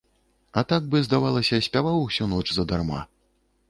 [0.61, 3.09] А так бы, здавалася, спяваў усю ноч задарма.